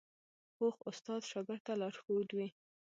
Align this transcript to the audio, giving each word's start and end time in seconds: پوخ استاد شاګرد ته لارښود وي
پوخ 0.55 0.75
استاد 0.89 1.21
شاګرد 1.31 1.61
ته 1.67 1.73
لارښود 1.79 2.29
وي 2.37 2.47